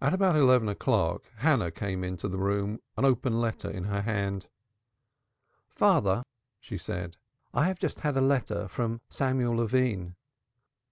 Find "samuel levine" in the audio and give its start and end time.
9.08-10.14